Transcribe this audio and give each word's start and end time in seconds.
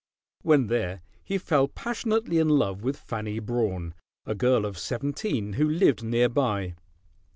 When 0.41 0.65
there 0.65 1.01
he 1.23 1.37
fell 1.37 1.67
passionately 1.67 2.39
in 2.39 2.49
love 2.49 2.81
with 2.81 2.97
Fanny 2.97 3.37
Brawne, 3.39 3.93
a 4.25 4.33
girl 4.33 4.65
of 4.65 4.79
seventeen, 4.79 5.53
who 5.53 5.69
lived 5.69 6.01
nearby. 6.01 6.73